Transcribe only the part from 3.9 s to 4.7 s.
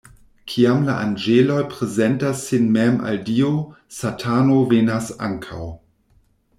Satano